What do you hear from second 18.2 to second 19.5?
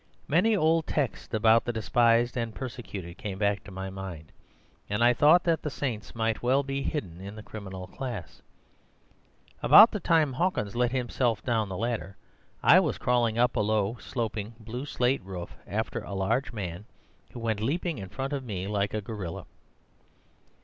of me like a gorilla.